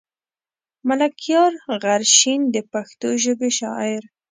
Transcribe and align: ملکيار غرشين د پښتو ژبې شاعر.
ملکيار 0.87 1.53
غرشين 1.81 2.41
د 2.55 2.57
پښتو 2.71 3.09
ژبې 3.23 3.49
شاعر. 3.59 4.01